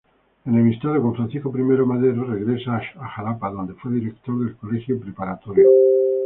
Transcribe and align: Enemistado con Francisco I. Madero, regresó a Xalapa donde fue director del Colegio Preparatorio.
Enemistado 0.47 0.99
con 0.99 1.13
Francisco 1.13 1.55
I. 1.55 1.61
Madero, 1.85 2.23
regresó 2.25 2.71
a 2.71 2.81
Xalapa 3.15 3.51
donde 3.51 3.75
fue 3.75 3.91
director 3.91 4.39
del 4.43 4.55
Colegio 4.55 4.99
Preparatorio. 4.99 5.67